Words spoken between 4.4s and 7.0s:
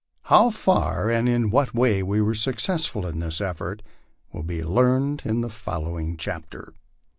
be learned in the following chapter XIV.